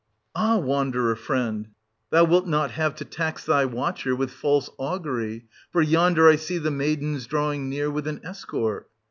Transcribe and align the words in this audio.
Ah, 0.35 0.57
wanderer 0.57 1.15
friend, 1.15 1.67
thou 2.09 2.23
wilt 2.23 2.47
not 2.47 2.71
have 2.71 2.95
to 2.95 3.05
tax 3.05 3.45
thy 3.45 3.65
watcher 3.65 4.15
with 4.15 4.31
false 4.31 4.67
augury,— 4.79 5.45
for 5.71 5.83
yonder 5.83 6.27
I 6.27 6.37
see 6.37 6.57
the 6.57 6.71
maidens 6.71 7.27
drawing 7.27 7.69
near 7.69 7.91
with 7.91 8.07
an 8.07 8.19
escort. 8.23 8.89